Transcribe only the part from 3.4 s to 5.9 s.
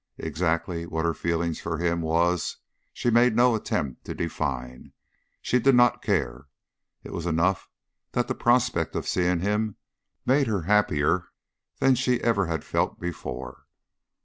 attempt to define. She did